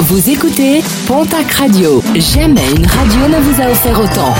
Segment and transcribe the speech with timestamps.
[0.00, 2.02] Vous écoutez Pontac Radio.
[2.16, 4.34] Jamais une radio ne vous a offert autant.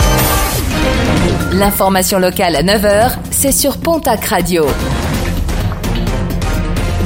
[1.52, 4.66] L'information locale à 9h, c'est sur Pontac Radio.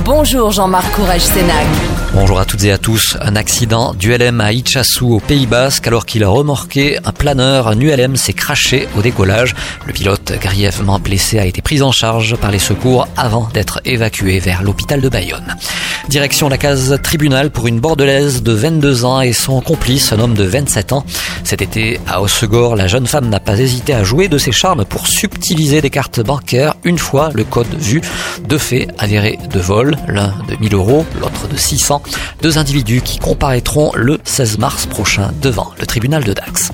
[0.04, 1.66] Bonjour Jean-Marc Courage Sénac.
[2.14, 3.18] Bonjour à toutes et à tous.
[3.20, 7.68] Un accident d'ULM à Itchassou au Pays Basque alors qu'il a remorqué un planeur.
[7.68, 9.54] Un ULM s'est craché au décollage.
[9.86, 14.40] Le pilote grièvement blessé a été pris en charge par les secours avant d'être évacué
[14.40, 15.54] vers l'hôpital de Bayonne.
[16.08, 20.32] Direction la case tribunal pour une bordelaise de 22 ans et son complice, un homme
[20.32, 21.04] de 27 ans.
[21.44, 24.86] Cet été, à Hossegor, la jeune femme n'a pas hésité à jouer de ses charmes
[24.86, 28.00] pour subtiliser des cartes bancaires une fois le code vu.
[28.48, 32.02] Deux faits avérés de vol, l'un de 1000 euros, l'autre de 600.
[32.40, 36.72] Deux individus qui comparaîtront le 16 mars prochain devant le tribunal de Dax.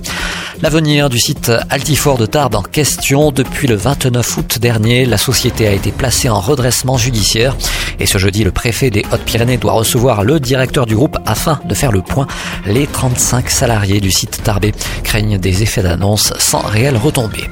[0.63, 3.33] L'avenir du site Altifort de Tarbes en question.
[3.33, 7.57] Depuis le 29 août dernier, la société a été placée en redressement judiciaire.
[7.99, 11.75] Et ce jeudi, le préfet des Hautes-Pyrénées doit recevoir le directeur du groupe afin de
[11.75, 12.27] faire le point.
[12.67, 17.51] Les 35 salariés du site Tarbé craignent des effets d'annonce sans réelle retombée.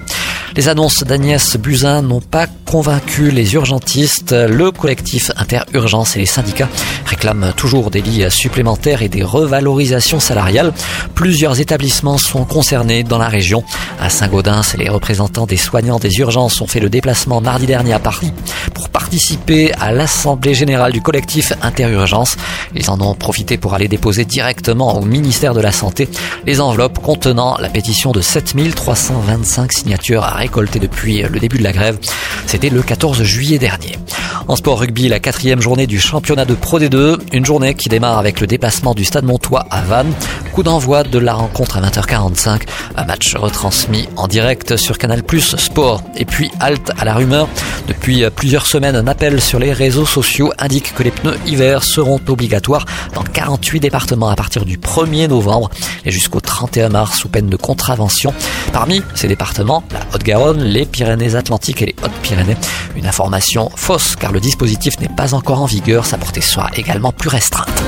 [0.55, 4.33] Les annonces d'Agnès Buzyn n'ont pas convaincu les urgentistes.
[4.33, 6.69] Le collectif Interurgence et les syndicats
[7.07, 10.73] réclament toujours des lits supplémentaires et des revalorisations salariales.
[11.15, 13.65] Plusieurs établissements sont concernés dans la région.
[13.99, 17.99] À Saint-Gaudens, les représentants des soignants des urgences ont fait le déplacement mardi dernier à
[17.99, 18.33] Paris
[18.75, 22.37] pour participer à l'Assemblée générale du collectif Interurgence.
[22.75, 26.09] Ils en ont profité pour aller déposer directement au ministère de la Santé
[26.47, 31.73] les enveloppes contenant la pétition de 7325 signatures à récolter depuis le début de la
[31.73, 31.99] grève.
[32.47, 33.97] C'était le 14 juillet dernier.
[34.49, 38.19] En sport rugby, la quatrième journée du championnat de Pro D2, une journée qui démarre
[38.19, 40.13] avec le déplacement du Stade Montois à Vannes.
[40.53, 42.63] Coup d'envoi de la rencontre à 20h45,
[42.97, 46.03] un match retransmis en direct sur Canal Plus Sport.
[46.17, 47.49] Et puis halte à la rumeur.
[47.87, 52.21] Depuis plusieurs semaines, un appel sur les réseaux sociaux indique que les pneus hiver seront
[52.29, 52.85] obligatoires
[53.15, 55.71] dans 48 départements à partir du 1er novembre
[56.05, 58.35] et jusqu'au 31 mars sous peine de contravention.
[58.75, 62.59] Parmi ces départements, la Haute-Garonne, les Pyrénées-Atlantiques et les Hautes-Pyrénées.
[62.95, 67.11] Une information fausse car le dispositif n'est pas encore en vigueur, sa portée sera également
[67.11, 67.83] plus restreinte.